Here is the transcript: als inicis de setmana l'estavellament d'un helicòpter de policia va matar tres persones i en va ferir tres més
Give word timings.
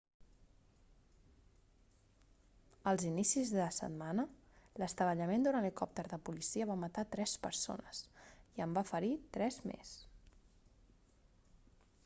als 2.91 3.03
inicis 3.09 3.51
de 3.57 3.67
setmana 3.75 4.23
l'estavellament 4.83 5.45
d'un 5.47 5.57
helicòpter 5.59 6.05
de 6.13 6.19
policia 6.29 6.67
va 6.71 6.77
matar 6.85 7.03
tres 7.17 7.33
persones 7.45 7.99
i 8.55 8.65
en 8.67 8.75
va 8.79 8.85
ferir 8.93 9.11
tres 9.37 9.59
més 9.73 9.93